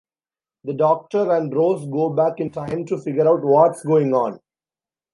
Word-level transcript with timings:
The 0.63 0.73
Doctor 0.73 1.31
and 1.31 1.55
Rose 1.55 1.85
go 1.85 2.09
back 2.09 2.39
in 2.39 2.49
time 2.49 2.87
to 2.87 2.97
figure 2.97 3.27
out 3.27 3.43
what's 3.43 3.83
going 3.85 4.15
on. 4.15 4.39